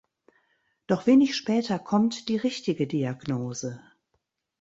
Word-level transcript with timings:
Doch 0.87 1.05
wenig 1.05 1.35
später 1.35 1.77
kommt 1.77 2.27
die 2.27 2.37
richtige 2.37 2.87
Diagnose. 2.87 3.83